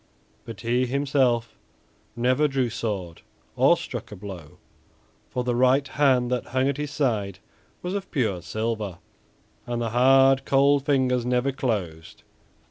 But 0.45 0.61
he 0.61 0.87
himself 0.87 1.59
never 2.15 2.47
drew 2.47 2.71
sword 2.71 3.21
or 3.55 3.77
struck 3.77 4.11
a 4.11 4.15
blow, 4.15 4.57
for 5.29 5.43
the 5.43 5.53
right 5.53 5.87
hand 5.89 6.31
that 6.31 6.45
hung 6.47 6.67
at 6.67 6.77
his 6.77 6.89
side 6.89 7.37
was 7.83 7.93
of 7.93 8.09
pure 8.09 8.41
silver, 8.41 8.97
and 9.67 9.79
the 9.79 9.91
hard, 9.91 10.43
cold 10.43 10.87
fingers 10.87 11.23
never 11.23 11.51
closed. 11.51 12.23